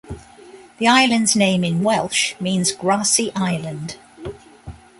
[0.79, 3.97] The island's name in Welsh means "Grassy Island".